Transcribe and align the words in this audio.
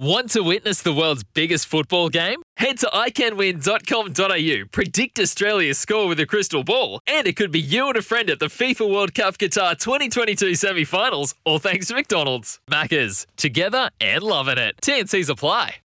Want 0.00 0.30
to 0.30 0.42
witness 0.42 0.80
the 0.80 0.92
world's 0.92 1.24
biggest 1.24 1.66
football 1.66 2.08
game? 2.08 2.40
Head 2.56 2.78
to 2.78 2.86
iCanWin.com.au, 2.86 4.68
predict 4.70 5.18
Australia's 5.18 5.76
score 5.80 6.06
with 6.06 6.20
a 6.20 6.26
crystal 6.26 6.62
ball, 6.62 7.00
and 7.04 7.26
it 7.26 7.34
could 7.34 7.50
be 7.50 7.58
you 7.58 7.88
and 7.88 7.96
a 7.96 8.02
friend 8.02 8.30
at 8.30 8.38
the 8.38 8.46
FIFA 8.46 8.92
World 8.92 9.12
Cup 9.12 9.38
Qatar 9.38 9.76
2022 9.76 10.54
semi 10.54 10.84
finals, 10.84 11.34
all 11.44 11.58
thanks 11.58 11.88
to 11.88 11.94
McDonald's. 11.94 12.60
Maccas, 12.70 13.26
together 13.36 13.90
and 14.00 14.22
loving 14.22 14.56
it. 14.56 14.76
TNC's 14.80 15.28
apply. 15.28 15.78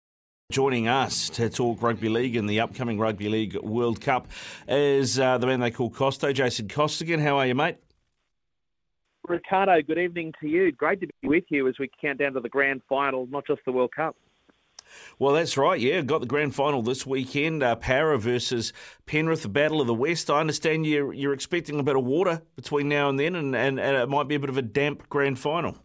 Joining 0.51 0.89
us 0.89 1.29
to 1.29 1.49
talk 1.49 1.81
rugby 1.81 2.09
league 2.09 2.35
and 2.35 2.49
the 2.49 2.59
upcoming 2.59 2.99
Rugby 2.99 3.29
League 3.29 3.55
World 3.61 4.01
Cup 4.01 4.27
is 4.67 5.17
uh, 5.21 5.37
the 5.37 5.47
man 5.47 5.61
they 5.61 5.71
call 5.71 5.89
Costo, 5.89 6.33
Jason 6.33 6.67
Costigan. 6.67 7.21
How 7.21 7.37
are 7.37 7.47
you, 7.47 7.55
mate? 7.55 7.77
Ricardo, 9.27 9.81
good 9.81 9.99
evening 9.99 10.33
to 10.41 10.47
you. 10.47 10.71
Great 10.71 10.99
to 11.01 11.07
be 11.07 11.27
with 11.27 11.43
you 11.49 11.67
as 11.67 11.75
we 11.79 11.89
count 12.01 12.19
down 12.19 12.33
to 12.33 12.39
the 12.39 12.49
grand 12.49 12.81
final, 12.89 13.27
not 13.27 13.45
just 13.45 13.61
the 13.65 13.71
World 13.71 13.91
Cup. 13.95 14.15
Well, 15.19 15.33
that's 15.33 15.57
right. 15.57 15.79
Yeah, 15.79 16.01
got 16.01 16.21
the 16.21 16.27
grand 16.27 16.53
final 16.55 16.81
this 16.81 17.05
weekend. 17.05 17.63
Uh, 17.63 17.75
Parra 17.75 18.17
versus 18.17 18.73
Penrith, 19.05 19.43
the 19.43 19.49
Battle 19.49 19.79
of 19.79 19.87
the 19.87 19.93
West. 19.93 20.29
I 20.29 20.39
understand 20.39 20.85
you're 20.85 21.13
you're 21.13 21.33
expecting 21.33 21.79
a 21.79 21.83
bit 21.83 21.95
of 21.95 22.03
water 22.03 22.41
between 22.55 22.89
now 22.89 23.07
and 23.07 23.19
then, 23.19 23.35
and, 23.35 23.55
and, 23.55 23.79
and 23.79 23.95
it 23.95 24.09
might 24.09 24.27
be 24.27 24.35
a 24.35 24.39
bit 24.39 24.49
of 24.49 24.57
a 24.57 24.61
damp 24.61 25.07
grand 25.07 25.39
final. 25.39 25.77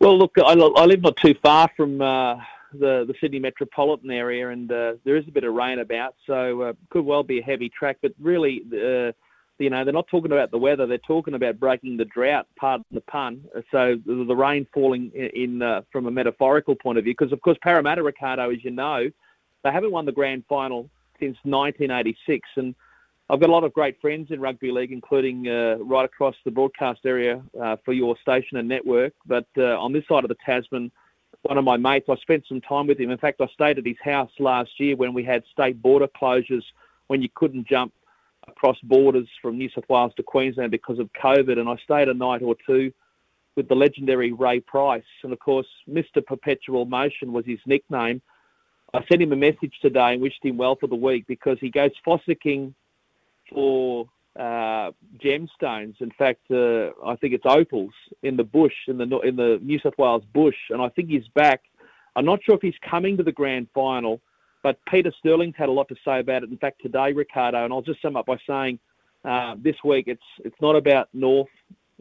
Well, 0.00 0.18
look, 0.18 0.32
I, 0.36 0.52
I 0.52 0.84
live 0.84 1.00
not 1.00 1.16
too 1.16 1.34
far 1.42 1.70
from 1.76 2.02
uh, 2.02 2.34
the 2.72 3.04
the 3.06 3.14
Sydney 3.20 3.38
metropolitan 3.38 4.10
area, 4.10 4.50
and 4.50 4.70
uh, 4.70 4.94
there 5.04 5.16
is 5.16 5.26
a 5.28 5.30
bit 5.30 5.44
of 5.44 5.54
rain 5.54 5.78
about, 5.78 6.16
so 6.26 6.62
uh, 6.62 6.72
could 6.90 7.04
well 7.04 7.22
be 7.22 7.38
a 7.38 7.42
heavy 7.42 7.70
track. 7.70 7.98
But 8.02 8.12
really, 8.20 8.62
uh, 8.72 9.12
you 9.58 9.70
know, 9.70 9.84
they're 9.84 9.92
not 9.92 10.08
talking 10.08 10.32
about 10.32 10.50
the 10.50 10.58
weather; 10.58 10.86
they're 10.86 10.98
talking 10.98 11.34
about 11.34 11.60
breaking 11.60 11.96
the 11.96 12.04
drought. 12.06 12.46
Pardon 12.56 12.84
the 12.90 13.00
pun. 13.02 13.44
So 13.70 13.96
the, 14.04 14.24
the 14.26 14.36
rain 14.36 14.66
falling 14.72 15.10
in, 15.14 15.30
in 15.34 15.62
uh, 15.62 15.82
from 15.90 16.06
a 16.06 16.10
metaphorical 16.10 16.74
point 16.74 16.98
of 16.98 17.04
view, 17.04 17.14
because 17.16 17.32
of 17.32 17.40
course 17.40 17.58
Parramatta, 17.62 18.02
Ricardo, 18.02 18.50
as 18.50 18.64
you 18.64 18.70
know, 18.70 19.10
they 19.62 19.70
haven't 19.70 19.92
won 19.92 20.06
the 20.06 20.12
grand 20.12 20.44
final 20.48 20.88
since 21.20 21.36
1986, 21.44 22.48
and 22.56 22.74
I've 23.30 23.40
got 23.40 23.48
a 23.48 23.52
lot 23.52 23.64
of 23.64 23.72
great 23.72 24.00
friends 24.00 24.30
in 24.30 24.40
rugby 24.40 24.72
league, 24.72 24.92
including 24.92 25.48
uh, 25.48 25.76
right 25.80 26.04
across 26.04 26.34
the 26.44 26.50
broadcast 26.50 27.00
area 27.04 27.42
uh, 27.60 27.76
for 27.84 27.92
your 27.92 28.16
station 28.20 28.58
and 28.58 28.68
network. 28.68 29.14
But 29.26 29.46
uh, 29.56 29.78
on 29.78 29.92
this 29.92 30.04
side 30.08 30.24
of 30.24 30.28
the 30.28 30.36
Tasman, 30.44 30.90
one 31.42 31.56
of 31.56 31.64
my 31.64 31.76
mates, 31.76 32.06
I 32.08 32.16
spent 32.16 32.44
some 32.48 32.60
time 32.60 32.86
with 32.86 33.00
him. 33.00 33.10
In 33.10 33.18
fact, 33.18 33.40
I 33.40 33.46
stayed 33.46 33.78
at 33.78 33.86
his 33.86 33.96
house 34.02 34.30
last 34.38 34.70
year 34.78 34.96
when 34.96 35.14
we 35.14 35.24
had 35.24 35.44
state 35.50 35.80
border 35.80 36.08
closures, 36.08 36.64
when 37.06 37.22
you 37.22 37.28
couldn't 37.34 37.66
jump 37.66 37.92
across 38.48 38.76
borders 38.82 39.28
from 39.40 39.58
New 39.58 39.70
South 39.70 39.88
Wales 39.88 40.12
to 40.16 40.22
Queensland 40.22 40.70
because 40.70 40.98
of 40.98 41.10
COVID, 41.12 41.58
and 41.58 41.68
I 41.68 41.76
stayed 41.84 42.08
a 42.08 42.14
night 42.14 42.42
or 42.42 42.56
two 42.66 42.92
with 43.56 43.68
the 43.68 43.74
legendary 43.74 44.32
Ray 44.32 44.60
Price, 44.60 45.02
and 45.22 45.32
of 45.32 45.38
course, 45.38 45.66
Mr. 45.88 46.24
Perpetual 46.24 46.86
Motion 46.86 47.32
was 47.32 47.44
his 47.46 47.58
nickname. 47.66 48.22
I 48.94 49.04
sent 49.10 49.22
him 49.22 49.32
a 49.32 49.36
message 49.36 49.74
today 49.80 50.12
and 50.12 50.22
wished 50.22 50.44
him 50.44 50.56
well 50.56 50.76
for 50.76 50.86
the 50.86 50.96
week 50.96 51.26
because 51.26 51.58
he 51.60 51.70
goes 51.70 51.90
fossicking 52.06 52.74
for 53.50 54.06
uh, 54.38 54.90
gemstones. 55.18 56.00
In 56.00 56.10
fact, 56.18 56.50
uh, 56.50 56.90
I 57.04 57.16
think 57.16 57.34
it's 57.34 57.44
opals 57.46 57.92
in 58.22 58.36
the 58.36 58.44
bush 58.44 58.74
in 58.88 58.98
the 58.98 59.04
in 59.20 59.36
the 59.36 59.58
New 59.62 59.78
South 59.78 59.94
Wales 59.98 60.24
bush, 60.32 60.56
and 60.70 60.80
I 60.80 60.88
think 60.90 61.08
he's 61.08 61.28
back. 61.34 61.62
I'm 62.16 62.24
not 62.24 62.40
sure 62.44 62.54
if 62.54 62.62
he's 62.62 62.74
coming 62.88 63.16
to 63.16 63.22
the 63.22 63.32
grand 63.32 63.68
final, 63.74 64.20
but 64.62 64.78
Peter 64.88 65.12
Sterling's 65.18 65.54
had 65.56 65.68
a 65.68 65.72
lot 65.72 65.88
to 65.88 65.96
say 66.04 66.20
about 66.20 66.42
it. 66.42 66.50
In 66.50 66.58
fact, 66.58 66.82
today, 66.82 67.12
Ricardo, 67.12 67.64
and 67.64 67.72
I'll 67.72 67.82
just 67.82 68.02
sum 68.02 68.16
up 68.16 68.26
by 68.26 68.36
saying 68.46 68.78
uh, 69.24 69.56
this 69.58 69.76
week 69.84 70.06
it's 70.08 70.22
it's 70.44 70.60
not 70.60 70.76
about 70.76 71.08
north, 71.12 71.48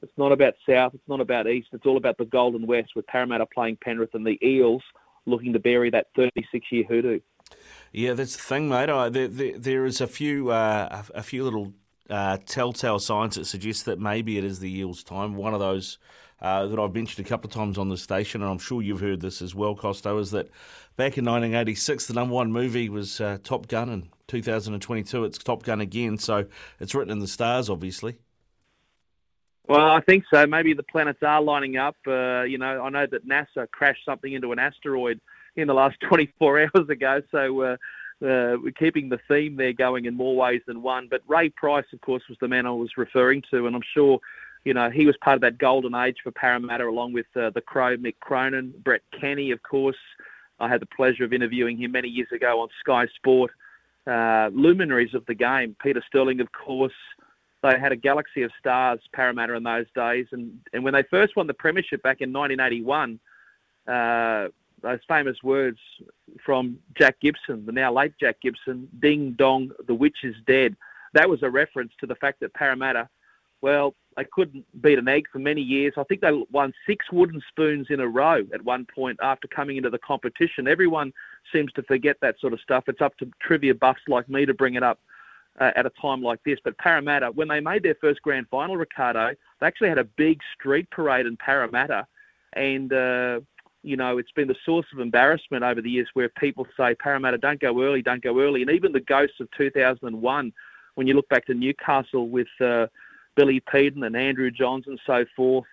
it's 0.02 0.18
not 0.18 0.32
about 0.32 0.54
south, 0.68 0.94
it's 0.94 1.08
not 1.08 1.22
about 1.22 1.48
east. 1.48 1.70
It's 1.74 1.86
all 1.86 1.98
about 1.98 2.18
the 2.18 2.26
Golden 2.26 2.66
West 2.66 2.92
with 2.96 3.08
Parramatta 3.08 3.46
playing 3.46 3.78
Penrith 3.84 4.14
and 4.14 4.26
the 4.26 4.40
Eels 4.46 4.84
looking 5.26 5.54
to 5.54 5.60
bury 5.60 5.92
that 5.92 6.08
36-year 6.18 6.84
hoodoo. 6.90 7.20
Yeah, 7.92 8.14
that's 8.14 8.36
the 8.36 8.42
thing, 8.42 8.70
mate. 8.70 8.90
I, 8.90 9.10
there, 9.10 9.28
there, 9.28 9.58
there 9.58 9.86
is 9.86 10.02
a 10.02 10.08
few 10.08 10.50
uh, 10.50 11.04
a 11.14 11.24
few 11.24 11.44
little 11.44 11.74
uh, 12.10 12.38
telltale 12.46 13.00
signs 13.00 13.36
that 13.36 13.46
suggest 13.46 13.86
that 13.86 14.00
maybe 14.00 14.38
it 14.38 14.44
is 14.44 14.60
the 14.60 14.72
Eels' 14.72 15.04
time. 15.04 15.36
One 15.36 15.54
of 15.54 15.60
those 15.60 15.98
uh, 16.42 16.68
that 16.68 16.80
I've 16.80 16.94
mentioned 16.94 17.26
a 17.26 17.30
couple 17.30 17.48
of 17.48 17.54
times 17.54 17.78
on 17.78 17.90
the 17.90 17.98
station, 17.98 18.42
and 18.42 18.50
I'm 18.50 18.60
sure 18.60 18.82
you've 18.82 19.00
heard 19.00 19.22
this 19.22 19.42
as 19.42 19.54
well, 19.54 19.76
Costo, 19.76 20.20
is 20.20 20.32
that 20.32 20.48
back 20.96 21.18
in 21.18 21.26
1986, 21.26 22.08
the 22.08 22.14
number 22.14 22.34
one 22.34 22.52
movie 22.52 22.90
was 22.90 23.22
uh, 23.22 23.38
Top 23.44 23.68
Gun, 23.68 23.90
and 23.90 24.10
2022 24.28 25.24
it's 25.24 25.38
Top 25.38 25.64
Gun 25.64 25.82
again. 25.82 26.18
So 26.18 26.46
it's 26.80 26.96
written 26.96 27.12
in 27.12 27.20
the 27.20 27.28
stars, 27.28 27.70
obviously. 27.70 28.18
Well, 29.68 29.92
I 29.92 30.02
think 30.02 30.24
so. 30.34 30.46
Maybe 30.48 30.74
the 30.74 30.84
planets 30.84 31.20
are 31.22 31.42
lining 31.42 31.78
up. 31.78 31.96
Uh, 32.08 32.42
you 32.42 32.58
know, 32.58 32.82
I 32.82 32.90
know 32.90 33.06
that 33.06 33.28
NASA 33.28 33.70
crashed 33.70 34.04
something 34.04 34.34
into 34.34 34.52
an 34.52 34.60
asteroid 34.60 35.22
in 35.56 35.68
the 35.68 35.74
last 35.74 35.98
24 36.10 36.62
hours 36.62 36.90
ago, 36.90 37.22
so 37.32 37.62
uh, 37.62 37.78
uh, 38.26 38.58
we're 38.62 38.74
keeping 38.78 39.10
the 39.10 39.20
theme 39.28 39.56
there 39.56 39.74
going 39.74 40.06
in 40.06 40.16
more 40.16 40.36
ways 40.36 40.62
than 40.66 40.82
one. 40.82 41.08
But 41.08 41.22
Ray 41.28 41.50
Price, 41.50 41.86
of 41.94 42.02
course, 42.02 42.24
was 42.28 42.38
the 42.42 42.48
man 42.48 42.66
I 42.66 42.72
was 42.72 42.98
referring 42.98 43.44
to, 43.52 43.68
and 43.68 43.76
I'm 43.76 43.84
sure 43.94 44.20
you 44.64 44.74
know, 44.74 44.90
he 44.90 45.06
was 45.06 45.16
part 45.18 45.36
of 45.36 45.42
that 45.42 45.58
golden 45.58 45.96
age 45.96 46.18
for 46.24 46.32
Parramatta, 46.32 46.88
along 46.88 47.14
with 47.14 47.26
uh, 47.36 47.50
the 47.50 47.62
Crow, 47.62 47.98
Mick 47.98 48.16
Cronin, 48.20 48.74
Brett 48.84 49.02
Kenny, 49.20 49.52
of 49.52 49.62
course. 49.64 49.98
I 50.60 50.68
had 50.68 50.82
the 50.82 50.88
pleasure 50.88 51.24
of 51.24 51.34
interviewing 51.34 51.78
him 51.78 51.94
many 51.94 52.08
years 52.08 52.32
ago 52.32 52.62
on 52.62 52.70
Sky 52.80 53.08
Sport. 53.16 53.52
Uh, 54.06 54.50
luminaries 54.54 55.14
of 55.14 55.26
the 55.26 55.34
game, 55.34 55.76
Peter 55.82 56.04
Sterling, 56.08 56.40
of 56.42 56.52
course. 56.52 56.94
They 57.64 57.80
had 57.80 57.92
a 57.92 57.96
galaxy 57.96 58.42
of 58.44 58.52
stars, 58.60 59.00
Parramatta, 59.14 59.54
in 59.54 59.64
those 59.64 59.86
days. 59.96 60.28
And, 60.32 60.60
and 60.74 60.84
when 60.84 60.94
they 60.94 61.04
first 61.04 61.36
won 61.36 61.48
the 61.48 61.54
Premiership 61.54 62.02
back 62.02 62.22
in 62.22 62.34
1981, 62.34 63.20
uh, 63.88 64.48
those 64.82 65.00
famous 65.08 65.38
words 65.44 65.78
from 66.44 66.78
Jack 66.98 67.20
Gibson, 67.22 67.66
the 67.66 67.72
now 67.72 67.94
late 67.94 68.14
Jack 68.20 68.42
Gibson, 68.42 68.88
ding 69.00 69.34
dong, 69.34 69.72
the 69.88 69.94
witch 69.94 70.18
is 70.24 70.36
dead. 70.48 70.76
That 71.14 71.30
was 71.30 71.44
a 71.44 71.50
reference 71.50 71.94
to 72.00 72.08
the 72.08 72.16
fact 72.16 72.40
that 72.40 72.54
Parramatta, 72.54 73.10
well, 73.62 73.94
they 74.18 74.26
couldn't 74.26 74.66
beat 74.82 75.00
an 75.00 75.08
egg 75.08 75.26
for 75.32 75.40
many 75.40 75.62
years. 75.62 75.94
I 75.98 76.04
think 76.04 76.22
they 76.22 76.32
won 76.52 76.74
six 76.86 77.06
wooden 77.12 77.42
spoons 77.48 77.88
in 77.90 78.02
a 78.02 78.08
row 78.08 78.44
at 78.54 78.64
one 78.64 78.86
point 78.94 79.18
after 79.22 79.48
coming 79.48 79.78
into 79.78 79.90
the 79.90 80.00
competition. 80.00 80.68
Everyone 80.68 81.14
seems 81.54 81.72
to 81.74 81.84
forget 81.84 82.18
that 82.22 82.40
sort 82.40 82.54
of 82.54 82.60
stuff. 82.60 82.86
It's 82.88 83.02
up 83.02 83.18
to 83.18 83.30
trivia 83.42 83.74
buffs 83.74 84.02
like 84.08 84.28
me 84.28 84.46
to 84.46 84.54
bring 84.54 84.76
it 84.76 84.84
up 84.84 85.00
uh, 85.60 85.72
at 85.76 85.86
a 85.86 85.92
time 86.02 86.22
like 86.22 86.44
this. 86.44 86.60
But 86.64 86.78
Parramatta, 86.78 87.32
when 87.34 87.48
they 87.48 87.62
made 87.62 87.84
their 87.84 87.96
first 87.96 88.22
grand 88.22 88.48
final, 88.50 88.76
Ricardo, 88.76 89.34
they 89.60 89.68
actually 89.68 89.90
had 89.90 89.98
a 89.98 90.04
big 90.04 90.40
street 90.58 90.90
parade 90.92 91.26
in 91.26 91.38
Parramatta. 91.38 92.06
And, 92.54 92.92
uh, 92.92 93.40
you 93.82 93.96
know, 93.96 94.18
it's 94.18 94.32
been 94.32 94.50
the 94.50 94.56
source 94.66 94.86
of 94.94 95.00
embarrassment 95.00 95.64
over 95.64 95.82
the 95.82 95.90
years 95.90 96.10
where 96.16 96.28
people 96.28 96.68
say, 96.76 96.96
Parramatta, 96.96 97.38
don't 97.38 97.62
go 97.62 97.82
early, 97.82 98.02
don't 98.02 98.22
go 98.22 98.42
early. 98.42 98.62
And 98.62 98.72
even 98.72 98.92
the 98.92 99.00
ghosts 99.00 99.40
of 99.40 99.48
2001, 99.58 100.54
when 100.96 101.08
you 101.08 101.14
look 101.14 101.30
back 101.30 101.46
to 101.46 101.54
Newcastle 101.54 102.28
with. 102.28 102.50
Uh, 102.60 102.88
Billy 103.36 103.62
Peden 103.72 104.04
and 104.04 104.16
Andrew 104.16 104.52
Johns 104.52 104.86
and 104.88 105.00
so 105.06 105.26
forth. 105.36 105.66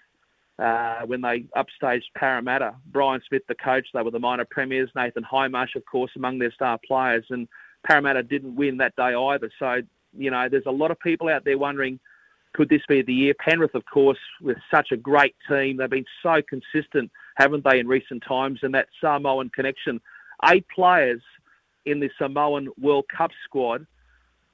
Uh, 0.58 1.02
when 1.06 1.20
they 1.20 1.44
upstaged 1.56 2.02
Parramatta, 2.16 2.74
Brian 2.86 3.20
Smith, 3.28 3.42
the 3.46 3.54
coach, 3.54 3.86
they 3.94 4.02
were 4.02 4.10
the 4.10 4.19
minor 4.19 4.44
premiers. 4.44 4.91
Nathan 4.96 5.22
Hindmarsh, 5.22 5.76
of 5.76 5.84
course, 5.86 6.10
among 6.16 6.41
their 6.41 6.50
star 6.50 6.80
players, 6.84 7.24
and 7.30 7.46
Parramatta 7.86 8.25
didn't 8.25 8.56
win 8.56 8.76
that 8.78 8.96
day 8.96 9.14
either. 9.14 9.50
So 9.60 9.82
you 10.16 10.31
know, 10.31 10.49
there's 10.49 10.66
a 10.66 10.70
lot 10.70 10.90
of 10.90 10.99
people 11.00 11.28
out 11.28 11.44
there 11.44 11.58
wondering, 11.58 11.99
could 12.55 12.69
this 12.69 12.82
be 12.88 13.02
the 13.02 13.12
year? 13.12 13.34
Penrith, 13.38 13.75
of 13.75 13.84
course, 13.93 14.19
with 14.40 14.56
such 14.72 14.90
a 14.93 14.96
great 14.96 15.34
team, 15.49 15.76
they've 15.76 15.90
been 15.90 16.04
so 16.22 16.40
consistent, 16.49 17.11
haven't 17.37 17.64
they, 17.64 17.78
in 17.78 17.87
recent 17.87 18.22
times? 18.26 18.61
And 18.62 18.75
that 18.75 18.88
Samoan 19.00 19.50
connection, 19.50 20.00
eight 20.46 20.66
players 20.75 21.20
in 21.87 22.00
the 22.00 22.11
Samoan 22.19 22.69
World 22.81 23.04
Cup 23.14 23.31
squad 23.44 23.87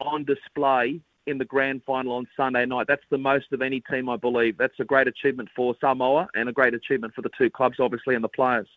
on 0.01 0.25
display 0.25 1.01
in 1.27 1.39
the 1.39 1.45
grand 1.45 1.83
final 1.85 2.13
on 2.13 2.27
Sunday 2.37 2.67
night. 2.67 2.87
That's 2.87 3.05
the 3.11 3.19
most 3.19 3.53
of 3.53 3.63
any 3.63 3.81
team, 3.81 4.09
I 4.09 4.17
believe. 4.17 4.59
That's 4.59 4.79
a 4.81 4.85
great 4.85 5.09
achievement 5.09 5.49
for 5.55 5.75
Samoa 5.81 6.29
and 6.35 6.49
a 6.49 6.53
great 6.53 6.75
achievement 6.75 7.15
for 7.15 7.23
the 7.23 7.31
two 7.37 7.51
clubs, 7.51 7.81
obviously, 7.81 8.15
and 8.15 8.23
the 8.23 8.29
players. 8.29 8.69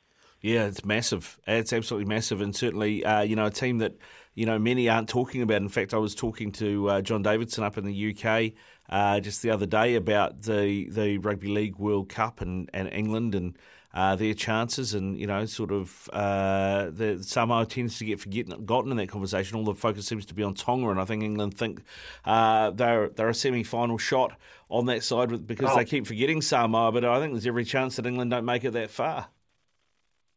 Yeah, 0.41 0.65
it's 0.65 0.85
massive. 0.85 1.39
It's 1.47 1.73
absolutely 1.73 2.07
massive, 2.07 2.41
and 2.41 2.55
certainly, 2.55 3.03
uh, 3.03 3.21
you 3.21 3.35
know, 3.35 3.47
a 3.47 3.51
team 3.51 3.79
that 3.79 3.95
you 4.35 4.45
know 4.45 4.59
many 4.59 4.87
aren't 4.87 5.09
talking 5.09 5.41
about. 5.41 5.61
In 5.63 5.69
fact, 5.69 5.95
I 5.95 5.97
was 5.97 6.13
talking 6.13 6.51
to 6.53 6.89
uh, 6.89 7.01
John 7.01 7.23
Davidson 7.23 7.63
up 7.63 7.77
in 7.77 7.85
the 7.85 8.15
UK 8.15 8.53
uh, 8.89 9.19
just 9.19 9.41
the 9.41 9.49
other 9.49 9.65
day 9.65 9.95
about 9.95 10.43
the 10.43 10.89
the 10.89 11.17
Rugby 11.17 11.47
League 11.47 11.77
World 11.77 12.09
Cup 12.09 12.41
and, 12.41 12.69
and 12.73 12.87
England 12.91 13.35
and 13.35 13.57
uh, 13.97 14.15
their 14.15 14.35
chances, 14.35 14.93
and 14.93 15.19
you 15.19 15.25
know, 15.25 15.43
sort 15.47 15.71
of 15.71 16.07
uh, 16.13 16.91
the 16.91 17.17
Samoa 17.23 17.65
tends 17.65 17.97
to 17.97 18.05
get 18.05 18.19
forgotten 18.19 18.91
in 18.91 18.97
that 18.97 19.09
conversation. 19.09 19.57
All 19.57 19.63
the 19.63 19.73
focus 19.73 20.05
seems 20.05 20.27
to 20.27 20.35
be 20.35 20.43
on 20.43 20.53
Tonga, 20.53 20.89
and 20.89 21.01
I 21.01 21.05
think 21.05 21.23
England 21.23 21.57
think 21.57 21.81
uh, 22.23 22.69
they're 22.69 23.09
they're 23.09 23.29
a 23.29 23.33
semi-final 23.33 23.97
shot 23.97 24.37
on 24.69 24.85
that 24.85 25.03
side 25.03 25.47
because 25.47 25.71
oh. 25.71 25.75
they 25.75 25.83
keep 25.83 26.05
forgetting 26.05 26.43
Samoa. 26.43 26.91
But 26.91 27.05
I 27.05 27.19
think 27.19 27.33
there's 27.33 27.47
every 27.47 27.65
chance 27.65 27.95
that 27.95 28.05
England 28.05 28.29
don't 28.29 28.45
make 28.45 28.63
it 28.65 28.73
that 28.73 28.91
far. 28.91 29.29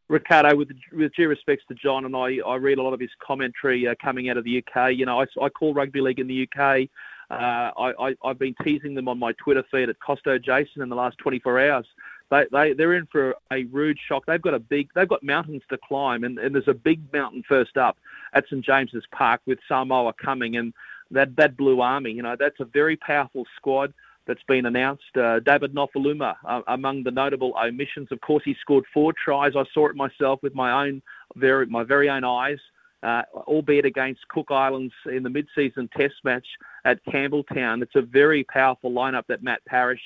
Ricardo, 0.08 0.56
with, 0.56 0.70
with 0.94 1.12
due 1.14 1.28
respects 1.28 1.64
to 1.68 1.74
John, 1.74 2.06
and 2.06 2.16
I, 2.16 2.38
I 2.44 2.54
read 2.56 2.78
a 2.78 2.82
lot 2.82 2.94
of 2.94 3.00
his 3.00 3.10
commentary 3.22 3.86
uh, 3.86 3.94
coming 4.02 4.30
out 4.30 4.38
of 4.38 4.44
the 4.44 4.64
UK. 4.64 4.94
You 4.94 5.04
know, 5.04 5.20
I, 5.20 5.26
I 5.40 5.50
call 5.50 5.74
rugby 5.74 6.00
league 6.00 6.18
in 6.18 6.28
the 6.28 6.48
UK. 6.48 6.88
Uh, 7.30 7.70
I, 7.78 8.14
I, 8.24 8.28
have 8.28 8.38
been 8.38 8.56
teasing 8.64 8.94
them 8.94 9.06
on 9.06 9.18
my 9.18 9.32
Twitter 9.32 9.62
feed 9.70 9.88
at 9.90 10.00
Costo 10.00 10.42
Jason 10.42 10.80
in 10.82 10.88
the 10.88 10.96
last 10.96 11.18
24 11.18 11.60
hours. 11.60 11.86
They, 12.30 12.46
they, 12.52 12.72
they're 12.72 12.94
in 12.94 13.06
for 13.06 13.34
a 13.52 13.64
rude 13.64 13.98
shock. 14.08 14.24
They've 14.26 14.40
got 14.40 14.54
a 14.54 14.60
big, 14.60 14.90
they've 14.94 15.08
got 15.08 15.22
mountains 15.22 15.62
to 15.70 15.78
climb, 15.78 16.24
and, 16.24 16.38
and 16.38 16.54
there's 16.54 16.68
a 16.68 16.74
big 16.74 17.00
mountain 17.12 17.42
first 17.48 17.76
up 17.76 17.98
at 18.34 18.44
St 18.46 18.64
James's 18.64 19.04
Park 19.10 19.40
with 19.46 19.58
Samoa 19.66 20.12
coming, 20.12 20.56
and 20.56 20.72
that 21.10 21.34
that 21.36 21.56
Blue 21.56 21.80
Army. 21.80 22.12
You 22.12 22.22
know, 22.22 22.36
that's 22.38 22.60
a 22.60 22.64
very 22.64 22.96
powerful 22.96 23.44
squad 23.56 23.92
that's 24.26 24.42
been 24.44 24.66
announced. 24.66 25.16
Uh, 25.16 25.40
David 25.40 25.74
Nofoaluma, 25.74 26.36
uh, 26.44 26.62
among 26.68 27.02
the 27.02 27.10
notable 27.10 27.52
omissions. 27.60 28.08
Of 28.12 28.20
course, 28.20 28.44
he 28.44 28.54
scored 28.60 28.84
four 28.94 29.12
tries. 29.12 29.56
I 29.56 29.64
saw 29.74 29.88
it 29.88 29.96
myself 29.96 30.40
with 30.42 30.54
my 30.54 30.86
own, 30.86 31.02
very, 31.34 31.66
my 31.66 31.82
very 31.82 32.08
own 32.08 32.22
eyes, 32.22 32.58
uh, 33.02 33.22
albeit 33.34 33.86
against 33.86 34.28
Cook 34.28 34.50
Islands 34.50 34.94
in 35.06 35.24
the 35.24 35.30
mid-season 35.30 35.88
Test 35.96 36.14
match 36.22 36.46
at 36.84 37.04
Campbelltown. 37.06 37.82
It's 37.82 37.96
a 37.96 38.02
very 38.02 38.44
powerful 38.44 38.92
lineup 38.92 39.26
that 39.28 39.42
Matt 39.42 39.64
Parish 39.64 40.02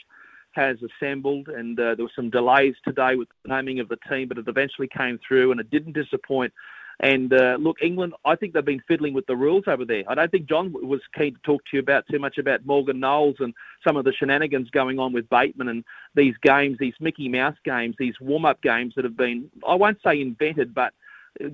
has 0.55 0.77
assembled, 0.83 1.49
and 1.49 1.79
uh, 1.79 1.95
there 1.95 2.05
were 2.05 2.13
some 2.15 2.31
delays 2.31 2.75
today 2.85 3.17
with 3.17 3.29
the 3.43 3.49
naming 3.49 3.81
of 3.81 3.89
the 3.89 3.99
team, 4.09 4.29
but 4.29 4.39
it 4.39 4.49
eventually 4.49 4.89
came 4.89 5.19
through, 5.27 5.51
and 5.51 5.61
it 5.61 5.71
didn't 5.71 5.93
disappoint. 5.93 6.53
And 7.01 7.33
uh, 7.33 7.57
look, 7.59 7.79
England, 7.83 8.15
I 8.25 8.37
think 8.37 8.53
they've 8.53 8.65
been 8.65 8.83
fiddling 8.87 9.15
with 9.15 9.27
the 9.27 9.37
rules 9.37 9.65
over 9.67 9.85
there. 9.85 10.05
I 10.07 10.15
don't 10.15 10.31
think 10.31 10.49
John 10.49 10.73
was 10.73 11.01
keen 11.17 11.35
to 11.35 11.41
talk 11.43 11.63
to 11.65 11.77
you 11.77 11.81
about 11.81 12.05
too 12.09 12.21
much 12.21 12.39
about 12.39 12.65
Morgan 12.65 13.01
Knowles 13.01 13.37
and 13.41 13.53
some 13.87 13.97
of 13.97 14.05
the 14.05 14.13
shenanigans 14.13 14.71
going 14.71 14.99
on 14.99 15.13
with 15.13 15.29
Bateman 15.29 15.69
and 15.69 15.85
these 16.15 16.35
games, 16.43 16.79
these 16.79 16.95
Mickey 17.01 17.29
Mouse 17.29 17.57
games, 17.65 17.97
these 17.99 18.15
warm 18.21 18.45
up 18.45 18.63
games 18.63 18.95
that 18.95 19.05
have 19.05 19.17
been, 19.17 19.51
I 19.67 19.75
won't 19.75 19.99
say 20.05 20.21
invented, 20.21 20.73
but 20.73 20.95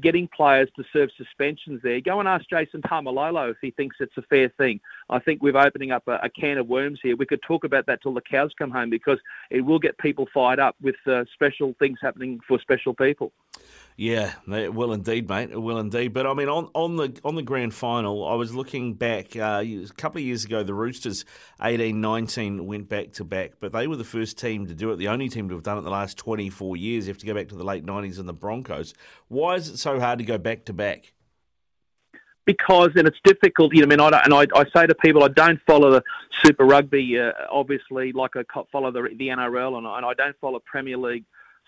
getting 0.00 0.28
players 0.28 0.68
to 0.76 0.84
serve 0.92 1.10
suspensions 1.16 1.80
there. 1.82 2.00
Go 2.00 2.20
and 2.20 2.28
ask 2.28 2.48
Jason 2.48 2.82
Taumalolo 2.82 3.50
if 3.50 3.56
he 3.60 3.70
thinks 3.70 3.96
it's 4.00 4.16
a 4.16 4.22
fair 4.22 4.48
thing. 4.58 4.80
I 5.08 5.18
think 5.18 5.42
we're 5.42 5.56
opening 5.56 5.90
up 5.90 6.06
a, 6.06 6.18
a, 6.22 6.28
can 6.28 6.58
of 6.58 6.68
worms 6.68 7.00
here. 7.02 7.16
We 7.16 7.26
could 7.26 7.42
talk 7.42 7.64
about 7.64 7.86
that 7.86 8.02
till 8.02 8.14
the 8.14 8.20
cows 8.20 8.52
come 8.58 8.70
home 8.70 8.90
because 8.90 9.18
it 9.50 9.62
will 9.62 9.78
get 9.78 9.96
people 9.98 10.28
fired 10.32 10.58
up 10.58 10.76
with 10.80 10.96
uh, 11.06 11.24
special 11.32 11.74
things 11.78 11.98
happening 12.02 12.40
for 12.46 12.60
special 12.60 12.94
people. 12.94 13.32
Yeah, 13.96 14.32
it 14.50 14.72
will 14.72 14.92
indeed, 14.92 15.28
mate. 15.28 15.50
It 15.50 15.60
will 15.60 15.78
indeed. 15.78 16.14
But 16.14 16.26
I 16.26 16.32
mean, 16.32 16.48
on, 16.48 16.70
on 16.74 16.96
the 16.96 17.20
on 17.22 17.34
the 17.34 17.42
grand 17.42 17.74
final, 17.74 18.26
I 18.26 18.34
was 18.34 18.54
looking 18.54 18.94
back 18.94 19.36
uh, 19.36 19.62
a 19.62 19.86
couple 19.96 20.20
of 20.20 20.24
years 20.24 20.44
ago. 20.44 20.62
The 20.62 20.72
Roosters, 20.72 21.26
18-19, 21.60 22.62
went 22.62 22.88
back 22.88 23.12
to 23.12 23.24
back, 23.24 23.52
but 23.60 23.72
they 23.72 23.86
were 23.86 23.96
the 23.96 24.04
first 24.04 24.38
team 24.38 24.66
to 24.68 24.74
do 24.74 24.90
it. 24.92 24.96
The 24.96 25.08
only 25.08 25.28
team 25.28 25.48
to 25.50 25.54
have 25.54 25.64
done 25.64 25.76
it 25.76 25.82
the 25.82 25.90
last 25.90 26.16
twenty 26.16 26.48
four 26.48 26.76
years. 26.76 27.06
You 27.06 27.12
have 27.12 27.18
to 27.18 27.26
go 27.26 27.34
back 27.34 27.48
to 27.48 27.56
the 27.56 27.64
late 27.64 27.84
nineties 27.84 28.18
and 28.18 28.28
the 28.28 28.32
Broncos. 28.32 28.94
Why 29.28 29.56
is 29.56 29.68
it 29.68 29.76
so 29.76 30.00
hard 30.00 30.18
to 30.18 30.24
go 30.24 30.38
back 30.38 30.64
to 30.66 30.72
back? 30.72 31.12
because 32.46 32.90
and 32.96 33.06
it's 33.06 33.18
difficult. 33.24 33.74
You 33.74 33.86
know, 33.86 33.94
I 33.94 34.10
mean, 34.10 34.14
I 34.14 34.22
and 34.24 34.34
I, 34.34 34.46
I 34.58 34.64
say 34.74 34.86
to 34.86 34.94
people, 34.94 35.22
I 35.22 35.28
don't 35.28 35.60
follow 35.66 35.90
the 35.90 36.02
Super 36.42 36.64
Rugby, 36.64 37.18
uh, 37.18 37.32
obviously, 37.50 38.12
like 38.12 38.32
I 38.36 38.42
follow 38.72 38.90
the 38.90 39.02
the 39.16 39.28
NRL, 39.28 39.78
and 39.78 39.86
I, 39.86 39.98
and 39.98 40.06
I 40.06 40.14
don't 40.14 40.36
follow 40.40 40.60
Premier 40.60 40.96
League 40.96 41.24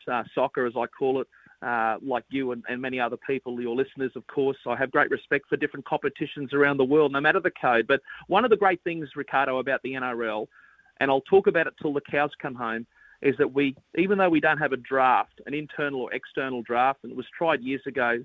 uh, 0.08 0.24
soccer, 0.34 0.66
as 0.66 0.72
I 0.76 0.86
call 0.86 1.20
it. 1.20 1.28
Uh, 1.62 1.96
like 2.04 2.24
you 2.28 2.50
and, 2.50 2.64
and, 2.68 2.82
many 2.82 2.98
other 2.98 3.16
people, 3.24 3.60
your 3.60 3.76
listeners, 3.76 4.10
of 4.16 4.26
course. 4.26 4.56
I 4.66 4.74
have 4.74 4.90
great 4.90 5.10
respect 5.12 5.48
for 5.48 5.56
different 5.56 5.86
competitions 5.86 6.52
around 6.52 6.76
the 6.76 6.84
world, 6.84 7.12
no 7.12 7.20
matter 7.20 7.38
the 7.38 7.52
code. 7.52 7.86
But 7.86 8.00
one 8.26 8.44
of 8.44 8.50
the 8.50 8.56
great 8.56 8.82
things, 8.82 9.08
Ricardo, 9.14 9.58
about 9.58 9.80
the 9.84 9.92
NRL, 9.92 10.48
and 10.98 11.08
I'll 11.08 11.20
talk 11.20 11.46
about 11.46 11.68
it 11.68 11.74
till 11.80 11.92
the 11.92 12.00
cows 12.00 12.32
come 12.40 12.56
home, 12.56 12.84
is 13.20 13.36
that 13.38 13.54
we, 13.54 13.76
even 13.96 14.18
though 14.18 14.28
we 14.28 14.40
don't 14.40 14.58
have 14.58 14.72
a 14.72 14.76
draft, 14.76 15.40
an 15.46 15.54
internal 15.54 16.00
or 16.00 16.12
external 16.12 16.62
draft, 16.62 17.00
and 17.04 17.12
it 17.12 17.16
was 17.16 17.26
tried 17.38 17.60
years 17.60 17.82
ago, 17.86 18.24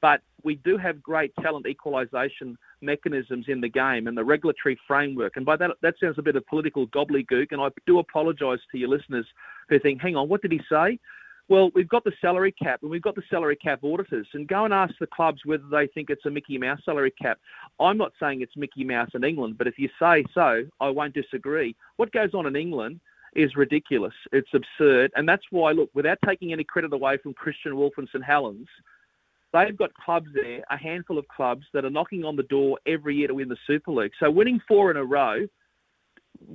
but 0.00 0.20
we 0.42 0.56
do 0.56 0.76
have 0.76 1.00
great 1.00 1.32
talent 1.40 1.66
equalisation 1.66 2.58
mechanisms 2.80 3.46
in 3.46 3.60
the 3.60 3.68
game 3.68 4.08
and 4.08 4.18
the 4.18 4.24
regulatory 4.24 4.76
framework. 4.86 5.36
And 5.36 5.46
by 5.46 5.56
that, 5.56 5.70
that 5.82 5.94
sounds 6.02 6.18
a 6.18 6.22
bit 6.22 6.34
of 6.34 6.44
political 6.46 6.88
gobbledygook. 6.88 7.52
And 7.52 7.60
I 7.60 7.68
do 7.86 8.00
apologise 8.00 8.58
to 8.72 8.78
your 8.78 8.88
listeners 8.88 9.26
who 9.68 9.78
think, 9.78 10.02
hang 10.02 10.16
on, 10.16 10.28
what 10.28 10.42
did 10.42 10.50
he 10.50 10.60
say? 10.68 10.98
Well, 11.48 11.70
we've 11.74 11.88
got 11.88 12.04
the 12.04 12.12
salary 12.20 12.52
cap 12.52 12.80
and 12.82 12.90
we've 12.90 13.02
got 13.02 13.14
the 13.14 13.22
salary 13.28 13.56
cap 13.56 13.80
auditors. 13.82 14.26
And 14.32 14.46
go 14.46 14.64
and 14.64 14.72
ask 14.72 14.94
the 15.00 15.06
clubs 15.06 15.40
whether 15.44 15.64
they 15.70 15.86
think 15.88 16.08
it's 16.08 16.24
a 16.24 16.30
Mickey 16.30 16.56
Mouse 16.56 16.80
salary 16.84 17.12
cap. 17.20 17.38
I'm 17.80 17.98
not 17.98 18.12
saying 18.20 18.40
it's 18.40 18.56
Mickey 18.56 18.84
Mouse 18.84 19.10
in 19.14 19.24
England, 19.24 19.58
but 19.58 19.66
if 19.66 19.78
you 19.78 19.88
say 19.98 20.24
so, 20.32 20.64
I 20.80 20.88
won't 20.88 21.14
disagree. 21.14 21.76
What 21.96 22.12
goes 22.12 22.32
on 22.34 22.46
in 22.46 22.56
England 22.56 23.00
is 23.34 23.56
ridiculous. 23.56 24.14
It's 24.32 24.50
absurd. 24.54 25.10
And 25.16 25.28
that's 25.28 25.44
why, 25.50 25.72
look, 25.72 25.90
without 25.94 26.18
taking 26.24 26.52
any 26.52 26.64
credit 26.64 26.92
away 26.92 27.18
from 27.18 27.34
Kristian 27.34 27.74
Woolf 27.74 27.94
and 27.96 28.08
St 28.08 28.24
Helens, 28.24 28.68
they've 29.52 29.76
got 29.76 29.92
clubs 29.94 30.28
there, 30.34 30.62
a 30.70 30.76
handful 30.76 31.18
of 31.18 31.26
clubs 31.28 31.66
that 31.72 31.84
are 31.84 31.90
knocking 31.90 32.24
on 32.24 32.36
the 32.36 32.42
door 32.44 32.78
every 32.86 33.16
year 33.16 33.28
to 33.28 33.34
win 33.34 33.48
the 33.48 33.56
Super 33.66 33.90
League. 33.90 34.12
So 34.20 34.30
winning 34.30 34.60
four 34.68 34.90
in 34.90 34.96
a 34.96 35.04
row, 35.04 35.46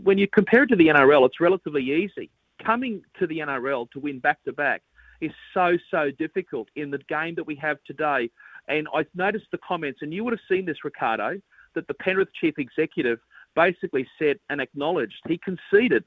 when 0.04 0.18
you 0.18 0.28
compare 0.28 0.63
it 0.63 0.68
to 0.68 0.75
the 0.75 0.88
NRL, 0.88 1.25
it's 1.25 1.40
relatively 1.40 1.83
easy 1.83 2.30
coming 2.63 3.01
to 3.19 3.27
the 3.27 3.39
NRL 3.39 3.89
to 3.92 4.00
win 4.00 4.19
back 4.19 4.44
to 4.45 4.54
back 4.54 4.81
is 5.21 5.31
so, 5.54 5.77
so 5.89 6.12
difficult 6.12 6.68
in 6.75 6.92
the 6.92 7.00
game 7.09 7.36
that 7.36 7.45
we 7.45 7.56
have 7.56 7.77
today. 7.86 8.30
And 8.68 8.88
I 8.94 9.06
noticed 9.15 9.48
the 9.51 9.57
comments, 9.59 10.00
and 10.01 10.13
you 10.13 10.24
would 10.24 10.33
have 10.33 10.39
seen 10.50 10.65
this, 10.65 10.83
Ricardo, 10.83 11.39
that 11.75 11.88
the 11.88 11.94
Penrith 11.95 12.30
chief 12.39 12.56
executive 12.57 13.19
basically 13.56 14.07
said 14.19 14.38
and 14.50 14.62
acknowledged, 14.62 15.21
he 15.27 15.39
conceded 15.39 16.04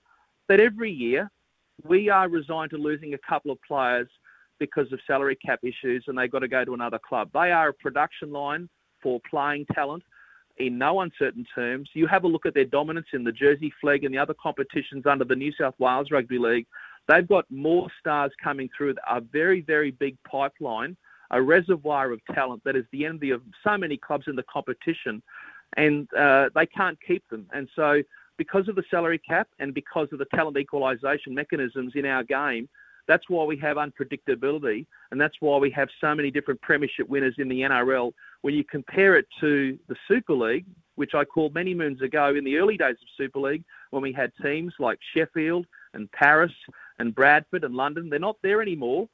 that 0.48 0.60
every 0.60 0.90
year 0.90 1.30
we 1.84 2.08
are 2.08 2.28
resigned 2.28 2.70
to 2.70 2.76
losing 2.76 3.14
a 3.14 3.18
couple 3.18 3.50
of 3.50 3.58
players 3.66 4.08
because 4.58 4.92
of 4.92 5.00
salary 5.06 5.36
cap 5.36 5.60
issues 5.62 6.04
and 6.06 6.16
they've 6.16 6.30
got 6.30 6.40
to 6.40 6.48
go 6.48 6.64
to 6.64 6.74
another 6.74 6.98
club. 6.98 7.30
They 7.32 7.50
are 7.50 7.68
a 7.68 7.74
production 7.74 8.30
line 8.30 8.68
for 9.02 9.20
playing 9.28 9.66
talent 9.74 10.02
in 10.60 10.78
no 10.78 11.00
uncertain 11.00 11.44
terms. 11.54 11.88
You 11.94 12.06
have 12.06 12.24
a 12.24 12.28
look 12.28 12.46
at 12.46 12.54
their 12.54 12.64
dominance 12.64 13.08
in 13.12 13.24
the 13.24 13.32
Jersey 13.32 13.72
Flegg 13.82 14.04
and 14.04 14.14
the 14.14 14.18
other 14.18 14.34
competitions 14.40 15.06
under 15.06 15.24
the 15.24 15.34
New 15.34 15.52
South 15.58 15.74
Wales 15.78 16.10
Rugby 16.10 16.38
League. 16.38 16.66
They've 17.08 17.26
got 17.26 17.44
more 17.50 17.88
stars 17.98 18.30
coming 18.42 18.68
through, 18.76 18.94
a 19.08 19.20
very, 19.20 19.62
very 19.62 19.90
big 19.90 20.16
pipeline, 20.30 20.96
a 21.30 21.42
reservoir 21.42 22.12
of 22.12 22.20
talent 22.34 22.62
that 22.64 22.76
is 22.76 22.84
the 22.92 23.06
envy 23.06 23.30
of 23.30 23.42
so 23.64 23.76
many 23.76 23.96
clubs 23.96 24.24
in 24.28 24.36
the 24.36 24.44
competition, 24.44 25.22
and 25.76 26.06
uh, 26.14 26.50
they 26.54 26.66
can't 26.66 26.98
keep 27.06 27.26
them. 27.28 27.46
And 27.52 27.68
so, 27.74 28.02
because 28.36 28.68
of 28.68 28.74
the 28.74 28.84
salary 28.90 29.18
cap 29.18 29.48
and 29.58 29.74
because 29.74 30.08
of 30.12 30.18
the 30.18 30.24
talent 30.34 30.56
equalisation 30.56 31.34
mechanisms 31.34 31.92
in 31.94 32.06
our 32.06 32.24
game, 32.24 32.68
that's 33.10 33.28
why 33.28 33.42
we 33.42 33.56
have 33.56 33.76
unpredictability, 33.76 34.86
and 35.10 35.20
that's 35.20 35.34
why 35.40 35.56
we 35.56 35.68
have 35.72 35.88
so 36.00 36.14
many 36.14 36.30
different 36.30 36.60
premiership 36.62 37.08
winners 37.08 37.34
in 37.38 37.48
the 37.48 37.62
NRL. 37.62 38.12
When 38.42 38.54
you 38.54 38.62
compare 38.62 39.16
it 39.16 39.26
to 39.40 39.76
the 39.88 39.96
Super 40.06 40.34
League, 40.34 40.66
which 40.94 41.14
I 41.14 41.24
called 41.24 41.52
many 41.52 41.74
moons 41.74 42.02
ago 42.02 42.32
in 42.36 42.44
the 42.44 42.56
early 42.58 42.76
days 42.76 42.96
of 43.02 43.08
Super 43.16 43.40
League, 43.40 43.64
when 43.90 44.00
we 44.00 44.12
had 44.12 44.30
teams 44.40 44.74
like 44.78 45.00
Sheffield 45.12 45.66
and 45.92 46.10
Paris 46.12 46.52
and 47.00 47.12
Bradford 47.12 47.64
and 47.64 47.74
London, 47.74 48.10
they're 48.10 48.20
not 48.20 48.36
there 48.44 48.62
anymore. 48.62 49.08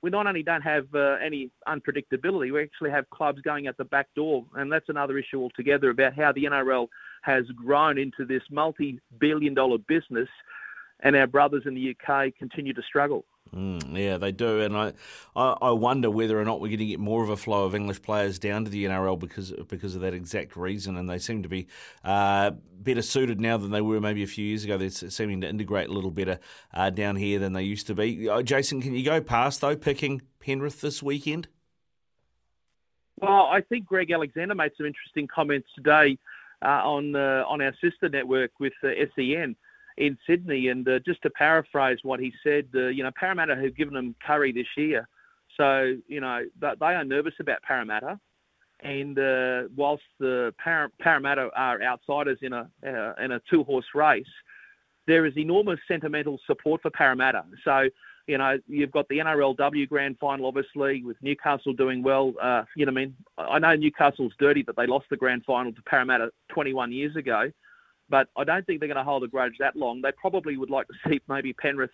We 0.00 0.08
not 0.08 0.26
only 0.26 0.42
don't 0.42 0.62
have 0.62 0.86
uh, 0.94 1.18
any 1.22 1.50
unpredictability, 1.68 2.52
we 2.52 2.62
actually 2.62 2.90
have 2.90 3.08
clubs 3.10 3.42
going 3.42 3.66
at 3.66 3.76
the 3.76 3.84
back 3.84 4.08
door, 4.16 4.46
and 4.54 4.72
that's 4.72 4.88
another 4.88 5.18
issue 5.18 5.42
altogether 5.42 5.90
about 5.90 6.14
how 6.14 6.32
the 6.32 6.44
NRL 6.44 6.88
has 7.20 7.44
grown 7.54 7.98
into 7.98 8.24
this 8.24 8.42
multi-billion-dollar 8.50 9.78
business, 9.86 10.28
and 11.00 11.14
our 11.14 11.26
brothers 11.26 11.64
in 11.66 11.74
the 11.74 11.94
UK 11.94 12.34
continue 12.38 12.72
to 12.72 12.82
struggle. 12.82 13.26
Mm, 13.54 13.98
yeah, 13.98 14.16
they 14.16 14.32
do, 14.32 14.60
and 14.60 14.74
I, 14.74 14.92
I, 15.36 15.72
wonder 15.72 16.10
whether 16.10 16.40
or 16.40 16.44
not 16.44 16.58
we're 16.58 16.68
going 16.68 16.78
to 16.78 16.86
get 16.86 16.98
more 16.98 17.22
of 17.22 17.28
a 17.28 17.36
flow 17.36 17.66
of 17.66 17.74
English 17.74 18.00
players 18.00 18.38
down 18.38 18.64
to 18.64 18.70
the 18.70 18.86
NRL 18.86 19.18
because 19.18 19.52
because 19.68 19.94
of 19.94 20.00
that 20.00 20.14
exact 20.14 20.56
reason, 20.56 20.96
and 20.96 21.06
they 21.06 21.18
seem 21.18 21.42
to 21.42 21.50
be 21.50 21.66
uh, 22.02 22.52
better 22.78 23.02
suited 23.02 23.42
now 23.42 23.58
than 23.58 23.70
they 23.70 23.82
were 23.82 24.00
maybe 24.00 24.22
a 24.22 24.26
few 24.26 24.46
years 24.46 24.64
ago. 24.64 24.78
They're 24.78 24.88
seeming 24.88 25.42
to 25.42 25.48
integrate 25.50 25.90
a 25.90 25.92
little 25.92 26.10
better 26.10 26.38
uh, 26.72 26.88
down 26.88 27.16
here 27.16 27.38
than 27.38 27.52
they 27.52 27.62
used 27.62 27.86
to 27.88 27.94
be. 27.94 28.26
Uh, 28.26 28.40
Jason, 28.40 28.80
can 28.80 28.94
you 28.94 29.04
go 29.04 29.20
past 29.20 29.60
though 29.60 29.76
picking 29.76 30.22
Penrith 30.40 30.80
this 30.80 31.02
weekend? 31.02 31.48
Well, 33.20 33.50
I 33.52 33.60
think 33.60 33.84
Greg 33.84 34.10
Alexander 34.10 34.54
made 34.54 34.72
some 34.78 34.86
interesting 34.86 35.28
comments 35.28 35.68
today 35.74 36.16
uh, 36.62 36.80
on 36.88 37.14
on 37.14 37.60
our 37.60 37.74
sister 37.82 38.08
network 38.08 38.52
with 38.58 38.72
SEN 38.82 39.56
in 39.98 40.16
Sydney. 40.26 40.68
And 40.68 40.88
uh, 40.88 40.98
just 41.00 41.22
to 41.22 41.30
paraphrase 41.30 41.98
what 42.02 42.20
he 42.20 42.32
said, 42.42 42.66
uh, 42.74 42.88
you 42.88 43.02
know, 43.02 43.10
Parramatta 43.16 43.56
have 43.56 43.76
given 43.76 43.94
them 43.94 44.14
curry 44.24 44.52
this 44.52 44.66
year. 44.76 45.08
So, 45.56 45.96
you 46.08 46.20
know, 46.20 46.44
they 46.60 46.86
are 46.86 47.04
nervous 47.04 47.34
about 47.40 47.62
Parramatta. 47.62 48.18
And 48.80 49.18
uh, 49.18 49.62
whilst 49.76 50.02
the 50.18 50.52
Par- 50.62 50.90
Parramatta 51.00 51.50
are 51.54 51.82
outsiders 51.82 52.38
in 52.42 52.52
a, 52.52 52.68
uh, 52.84 53.14
in 53.22 53.32
a 53.32 53.40
two 53.48 53.62
horse 53.64 53.86
race, 53.94 54.24
there 55.06 55.26
is 55.26 55.36
enormous 55.36 55.78
sentimental 55.86 56.38
support 56.46 56.82
for 56.82 56.90
Parramatta. 56.90 57.44
So 57.64 57.88
you 58.26 58.38
know, 58.38 58.58
you've 58.68 58.92
got 58.92 59.08
the 59.08 59.18
NRLW 59.18 59.88
Grand 59.88 60.18
Final, 60.18 60.46
obviously, 60.46 61.02
with 61.02 61.16
Newcastle 61.22 61.72
doing 61.72 62.02
well. 62.02 62.32
Uh, 62.40 62.62
you 62.76 62.86
know, 62.86 62.92
I 62.92 62.94
mean, 62.94 63.16
I 63.36 63.58
know 63.58 63.74
Newcastle's 63.74 64.32
dirty, 64.38 64.62
but 64.62 64.76
they 64.76 64.86
lost 64.86 65.06
the 65.10 65.16
Grand 65.16 65.44
Final 65.44 65.72
to 65.72 65.82
Parramatta 65.82 66.30
21 66.50 66.92
years 66.92 67.16
ago. 67.16 67.50
But 68.12 68.28
I 68.36 68.44
don't 68.44 68.66
think 68.66 68.78
they're 68.78 68.88
going 68.88 68.98
to 68.98 69.10
hold 69.10 69.24
a 69.24 69.26
grudge 69.26 69.54
that 69.58 69.74
long. 69.74 70.02
They 70.02 70.12
probably 70.12 70.58
would 70.58 70.68
like 70.68 70.86
to 70.88 70.94
see 71.08 71.20
maybe 71.28 71.54
Penrith 71.54 71.90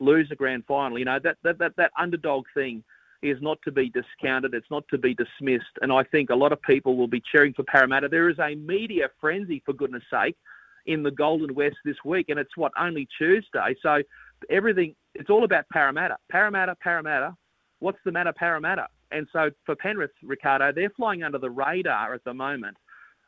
lose 0.00 0.28
a 0.30 0.36
Grand 0.36 0.66
Final. 0.66 0.98
You 0.98 1.06
know, 1.06 1.18
that 1.24 1.38
that 1.44 1.58
that, 1.58 1.74
that 1.78 1.92
underdog 1.98 2.44
thing 2.52 2.84
is 3.22 3.38
not 3.40 3.58
to 3.64 3.72
be 3.72 3.88
discounted. 3.88 4.52
It's 4.52 4.70
not 4.70 4.84
to 4.90 4.98
be 4.98 5.14
dismissed. 5.14 5.78
And 5.80 5.90
I 5.90 6.02
think 6.02 6.28
a 6.28 6.34
lot 6.34 6.52
of 6.52 6.60
people 6.60 6.96
will 6.96 7.08
be 7.08 7.22
cheering 7.32 7.54
for 7.54 7.62
Parramatta. 7.62 8.08
There 8.08 8.28
is 8.28 8.38
a 8.38 8.54
media 8.54 9.08
frenzy, 9.18 9.62
for 9.64 9.72
goodness 9.72 10.02
sake, 10.10 10.36
in 10.84 11.02
the 11.02 11.10
Golden 11.10 11.54
West 11.54 11.76
this 11.86 11.96
week, 12.04 12.28
and 12.28 12.38
it's 12.38 12.56
what 12.56 12.72
only 12.78 13.08
Tuesday. 13.16 13.74
So 13.80 14.02
everything, 14.50 14.94
it's 15.14 15.30
all 15.30 15.44
about 15.44 15.64
Parramatta. 15.72 16.18
Parramatta, 16.30 16.76
Parramatta. 16.82 17.34
What's 17.78 18.00
the 18.04 18.12
matter, 18.12 18.32
Parramatta? 18.32 18.88
And 19.10 19.26
so 19.32 19.50
for 19.64 19.74
Penrith, 19.74 20.10
Ricardo, 20.22 20.70
they're 20.72 20.90
flying 20.90 21.22
under 21.22 21.38
the 21.38 21.50
radar 21.50 22.12
at 22.12 22.24
the 22.24 22.34
moment. 22.34 22.76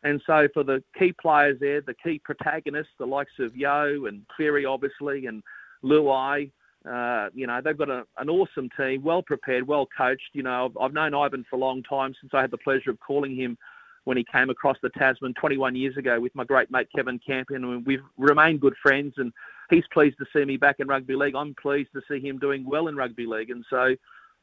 And 0.04 0.20
so 0.26 0.46
for 0.52 0.62
the 0.62 0.84
key 0.98 1.14
players 1.20 1.58
there, 1.60 1.80
the 1.80 1.94
key 1.94 2.20
protagonists, 2.22 2.92
the 2.98 3.06
likes 3.06 3.32
of 3.40 3.56
Yeo 3.56 4.04
and 4.04 4.22
Cleary, 4.28 4.66
obviously, 4.66 5.26
and 5.26 5.42
Luai, 5.82 6.50
uh, 6.88 7.30
you 7.32 7.46
know, 7.46 7.60
they've 7.64 7.78
got 7.78 7.88
a, 7.88 8.04
an 8.18 8.28
awesome 8.28 8.68
team, 8.76 9.02
well 9.02 9.22
prepared, 9.22 9.66
well 9.66 9.88
coached. 9.96 10.30
You 10.34 10.42
know, 10.42 10.66
I've, 10.66 10.76
I've 10.78 10.92
known 10.92 11.14
Ivan 11.14 11.46
for 11.48 11.56
a 11.56 11.58
long 11.58 11.82
time 11.82 12.14
since 12.20 12.32
I 12.34 12.42
had 12.42 12.50
the 12.50 12.58
pleasure 12.58 12.90
of 12.90 13.00
calling 13.00 13.34
him 13.34 13.56
when 14.04 14.18
he 14.18 14.26
came 14.30 14.50
across 14.50 14.76
the 14.82 14.90
Tasman 14.90 15.32
21 15.40 15.74
years 15.74 15.96
ago 15.96 16.20
with 16.20 16.34
my 16.34 16.44
great 16.44 16.70
mate 16.70 16.88
Kevin 16.94 17.18
Campion, 17.26 17.64
and 17.64 17.86
we've 17.86 18.02
remained 18.18 18.60
good 18.60 18.74
friends. 18.82 19.14
And 19.16 19.32
he's 19.70 19.84
pleased 19.90 20.18
to 20.18 20.26
see 20.34 20.44
me 20.44 20.58
back 20.58 20.76
in 20.78 20.86
rugby 20.86 21.16
league. 21.16 21.34
I'm 21.34 21.54
pleased 21.54 21.90
to 21.94 22.02
see 22.06 22.20
him 22.20 22.38
doing 22.38 22.66
well 22.66 22.88
in 22.88 22.96
rugby 22.96 23.24
league, 23.24 23.48
and 23.48 23.64
so 23.70 23.94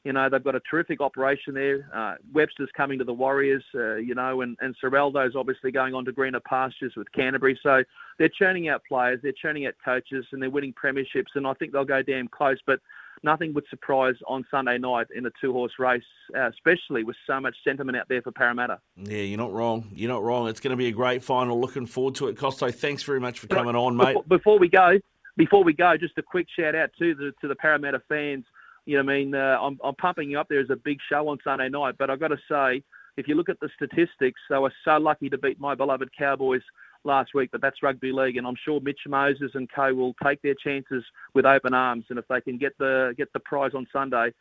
you 0.03 0.13
know, 0.13 0.29
they've 0.29 0.43
got 0.43 0.55
a 0.55 0.61
terrific 0.61 0.99
operation 0.99 1.53
there. 1.53 1.87
Uh, 1.93 2.15
Webster's 2.33 2.69
coming 2.75 2.97
to 2.99 3.05
the 3.05 3.13
Warriors, 3.13 3.63
uh, 3.75 3.95
you 3.95 4.15
know, 4.15 4.41
and, 4.41 4.57
and 4.59 4.75
Ciraldo's 4.83 5.35
obviously 5.35 5.71
going 5.71 5.93
on 5.93 6.05
to 6.05 6.11
greener 6.11 6.39
pastures 6.39 6.93
with 6.95 7.11
Canterbury. 7.11 7.59
So 7.61 7.83
they're 8.17 8.29
churning 8.29 8.67
out 8.67 8.81
players, 8.87 9.19
they're 9.21 9.31
churning 9.31 9.67
out 9.67 9.75
coaches, 9.83 10.25
and 10.31 10.41
they're 10.41 10.49
winning 10.49 10.73
premierships. 10.73 11.35
And 11.35 11.45
I 11.45 11.53
think 11.53 11.71
they'll 11.71 11.85
go 11.85 12.01
damn 12.01 12.27
close. 12.27 12.57
But 12.65 12.79
nothing 13.21 13.53
would 13.53 13.65
surprise 13.69 14.15
on 14.27 14.43
Sunday 14.49 14.79
night 14.79 15.05
in 15.15 15.27
a 15.27 15.31
two 15.39 15.53
horse 15.53 15.73
race, 15.77 16.01
uh, 16.35 16.49
especially 16.49 17.03
with 17.03 17.15
so 17.27 17.39
much 17.39 17.55
sentiment 17.63 17.95
out 17.95 18.09
there 18.09 18.23
for 18.23 18.31
Parramatta. 18.31 18.79
Yeah, 18.95 19.17
you're 19.17 19.37
not 19.37 19.53
wrong. 19.53 19.91
You're 19.93 20.09
not 20.09 20.23
wrong. 20.23 20.47
It's 20.47 20.59
going 20.59 20.71
to 20.71 20.77
be 20.77 20.87
a 20.87 20.91
great 20.91 21.23
final. 21.23 21.61
Looking 21.61 21.85
forward 21.85 22.15
to 22.15 22.27
it. 22.27 22.37
Costo, 22.37 22.73
thanks 22.73 23.03
very 23.03 23.19
much 23.19 23.39
for 23.39 23.45
coming 23.45 23.75
on, 23.75 23.95
mate. 23.95 24.13
Before, 24.13 24.23
before 24.23 24.59
we 24.59 24.67
go, 24.67 24.97
before 25.37 25.63
we 25.63 25.73
go, 25.73 25.95
just 25.95 26.17
a 26.17 26.23
quick 26.23 26.47
shout 26.57 26.73
out 26.73 26.89
to 26.97 27.13
the 27.13 27.33
to 27.41 27.47
the 27.47 27.55
Parramatta 27.55 28.01
fans 28.09 28.45
you 28.85 28.95
know, 28.95 29.11
I 29.11 29.17
mean, 29.17 29.35
uh, 29.35 29.57
I'm, 29.61 29.79
I'm 29.83 29.95
pumping 29.95 30.29
you 30.31 30.39
up 30.39 30.47
there 30.49 30.59
as 30.59 30.69
a 30.69 30.75
big 30.75 30.99
show 31.09 31.27
on 31.27 31.37
Sunday 31.43 31.69
night, 31.69 31.95
but 31.97 32.09
I've 32.09 32.19
got 32.19 32.29
to 32.29 32.39
say, 32.49 32.83
if 33.17 33.27
you 33.27 33.35
look 33.35 33.49
at 33.49 33.59
the 33.59 33.69
statistics, 33.75 34.39
they 34.49 34.57
were 34.57 34.73
so 34.83 34.97
lucky 34.97 35.29
to 35.29 35.37
beat 35.37 35.59
my 35.59 35.75
beloved 35.75 36.09
Cowboys 36.17 36.61
last 37.03 37.33
week, 37.33 37.49
but 37.51 37.61
that's 37.61 37.83
rugby 37.83 38.11
league, 38.11 38.37
and 38.37 38.47
I'm 38.47 38.55
sure 38.63 38.79
Mitch 38.79 39.01
Moses 39.07 39.51
and 39.53 39.69
co 39.71 39.93
will 39.93 40.15
take 40.23 40.41
their 40.41 40.55
chances 40.55 41.03
with 41.33 41.45
open 41.45 41.73
arms, 41.73 42.05
and 42.09 42.17
if 42.19 42.27
they 42.27 42.41
can 42.41 42.57
get 42.57 42.77
the 42.77 43.13
get 43.17 43.31
the 43.33 43.39
prize 43.39 43.71
on 43.75 43.87
Sunday, 43.91 44.33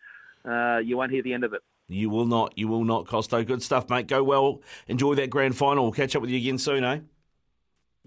uh, 0.45 0.79
you 0.79 0.97
won't 0.97 1.11
hear 1.11 1.23
the 1.23 1.33
end 1.33 1.45
of 1.45 1.53
it. 1.53 1.63
You 1.89 2.09
will 2.09 2.27
not. 2.27 2.57
You 2.57 2.69
will 2.69 2.85
not, 2.85 3.07
Costo. 3.07 3.45
Good 3.45 3.63
stuff, 3.63 3.91
mate. 3.91 4.07
Go 4.07 4.23
well. 4.23 4.63
Enjoy 4.87 5.15
that 5.17 5.29
grand 5.29 5.57
final. 5.57 5.85
We'll 5.85 5.93
catch 5.93 6.15
up 6.15 6.23
with 6.23 6.31
you 6.31 6.39
again 6.39 6.59
soon, 6.59 6.85
eh? 6.85 7.01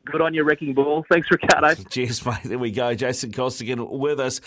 Good 0.06 0.22
on 0.22 0.34
your 0.34 0.46
wrecking 0.46 0.74
ball. 0.74 1.06
Thanks, 1.10 1.30
Ricardo. 1.32 1.76
Cheers, 1.90 2.26
mate. 2.26 2.44
There 2.44 2.60
we 2.60 2.72
go. 2.72 2.94
Jason 2.94 3.32
Costigan 3.32 3.88
with 3.90 4.20
us. 4.20 4.42